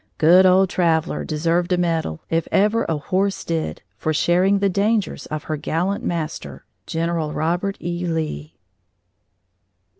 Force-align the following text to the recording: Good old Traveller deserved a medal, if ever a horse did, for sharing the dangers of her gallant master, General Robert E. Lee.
Good 0.17 0.47
old 0.47 0.67
Traveller 0.71 1.23
deserved 1.23 1.71
a 1.71 1.77
medal, 1.77 2.21
if 2.27 2.47
ever 2.51 2.85
a 2.89 2.97
horse 2.97 3.43
did, 3.43 3.83
for 3.99 4.15
sharing 4.15 4.57
the 4.57 4.67
dangers 4.67 5.27
of 5.27 5.43
her 5.43 5.57
gallant 5.57 6.03
master, 6.03 6.65
General 6.87 7.33
Robert 7.33 7.77
E. 7.79 8.07
Lee. 8.07 8.55